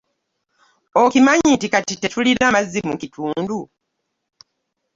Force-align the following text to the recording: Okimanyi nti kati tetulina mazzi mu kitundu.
Okimanyi 1.03 1.49
nti 1.55 1.67
kati 1.73 1.93
tetulina 1.97 2.45
mazzi 2.53 2.79
mu 2.89 2.95
kitundu. 3.01 3.59